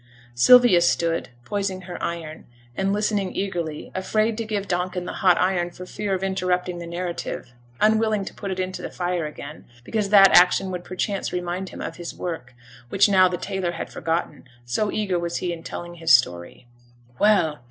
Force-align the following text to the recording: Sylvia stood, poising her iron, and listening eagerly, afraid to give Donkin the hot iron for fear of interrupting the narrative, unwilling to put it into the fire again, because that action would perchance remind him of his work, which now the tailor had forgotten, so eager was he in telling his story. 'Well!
Sylvia 0.33 0.81
stood, 0.81 1.29
poising 1.45 1.81
her 1.81 2.01
iron, 2.01 2.45
and 2.75 2.91
listening 2.91 3.35
eagerly, 3.35 3.91
afraid 3.93 4.35
to 4.39 4.45
give 4.45 4.67
Donkin 4.67 5.05
the 5.05 5.13
hot 5.21 5.39
iron 5.39 5.69
for 5.69 5.85
fear 5.85 6.15
of 6.15 6.23
interrupting 6.23 6.79
the 6.79 6.87
narrative, 6.87 7.53
unwilling 7.79 8.25
to 8.25 8.33
put 8.33 8.49
it 8.49 8.59
into 8.59 8.81
the 8.81 8.89
fire 8.89 9.27
again, 9.27 9.65
because 9.83 10.09
that 10.09 10.35
action 10.35 10.71
would 10.71 10.83
perchance 10.83 11.31
remind 11.31 11.69
him 11.69 11.81
of 11.81 11.97
his 11.97 12.15
work, 12.15 12.55
which 12.89 13.09
now 13.09 13.27
the 13.27 13.37
tailor 13.37 13.73
had 13.73 13.91
forgotten, 13.91 14.45
so 14.65 14.91
eager 14.91 15.19
was 15.19 15.37
he 15.37 15.53
in 15.53 15.61
telling 15.61 15.93
his 15.93 16.11
story. 16.11 16.65
'Well! 17.19 17.59